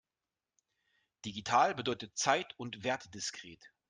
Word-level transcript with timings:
Digital 1.25 1.75
bedeutet 1.75 2.17
zeit- 2.17 2.57
und 2.59 2.83
wertdiskret. 2.83 3.71